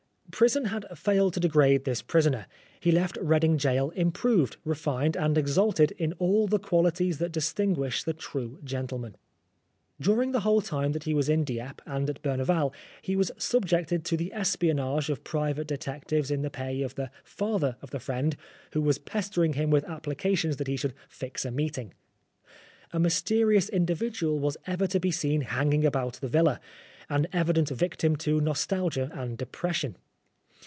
[0.33, 2.47] Prison had failed to degrade this prisoner.
[2.79, 8.13] He left Reading Gaol improved, refined and exalted in all the qualities that distinguish the
[8.13, 9.17] true gentleman.
[9.99, 14.03] During the whole time that he was in Dieppe and at Berneval, he was subjected
[14.05, 18.35] to the espionage of private detectives in the pay of the tather of the friend
[18.71, 21.93] who was 244 Oscar Wilde pestering him with applications that he should fix a meeting.
[22.93, 26.59] A mysterious in dividual was ever to be seen hanging about the villa,
[27.09, 29.97] an evident victim to nostalgia and depression.